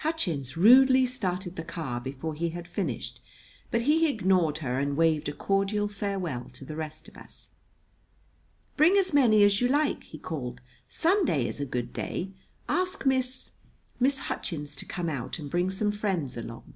Hutchins 0.00 0.58
rudely 0.58 1.06
started 1.06 1.56
the 1.56 1.64
car 1.64 2.02
before 2.02 2.34
he 2.34 2.50
had 2.50 2.68
finished; 2.68 3.18
but 3.70 3.80
he 3.80 4.10
ignored 4.10 4.58
her 4.58 4.78
and 4.78 4.94
waved 4.94 5.26
a 5.26 5.32
cordial 5.32 5.88
farewell 5.88 6.50
to 6.50 6.66
the 6.66 6.76
rest 6.76 7.08
of 7.08 7.16
us. 7.16 7.52
"Bring 8.76 8.98
as 8.98 9.14
many 9.14 9.42
as 9.42 9.62
you 9.62 9.68
like," 9.68 10.04
he 10.04 10.18
called. 10.18 10.60
"Sunday 10.90 11.48
is 11.48 11.60
a 11.60 11.64
good 11.64 11.94
day. 11.94 12.28
Ask 12.68 13.06
Miss 13.06 13.52
Miss 13.98 14.18
Hutchins 14.18 14.76
to 14.76 14.84
come 14.84 15.08
out 15.08 15.38
and 15.38 15.50
bring 15.50 15.70
some 15.70 15.92
friends 15.92 16.36
along." 16.36 16.74